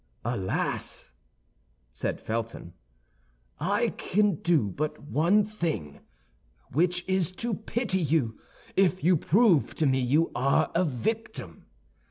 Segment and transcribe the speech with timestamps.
[0.25, 1.11] "Alas!"
[1.91, 2.73] said Felton,
[3.59, 5.99] "I can do but one thing,
[6.71, 8.39] which is to pity you
[8.75, 11.67] if you prove to me you are a victim!